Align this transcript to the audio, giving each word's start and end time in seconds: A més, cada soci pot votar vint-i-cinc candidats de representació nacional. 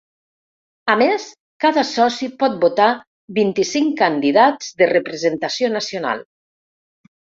A 0.93 0.95
més, 1.01 1.27
cada 1.65 1.83
soci 1.91 2.31
pot 2.45 2.57
votar 2.65 2.89
vint-i-cinc 3.43 3.95
candidats 4.03 4.75
de 4.83 4.93
representació 4.97 5.75
nacional. 5.81 6.31